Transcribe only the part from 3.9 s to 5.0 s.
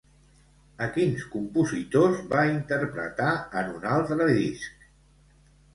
altre disc?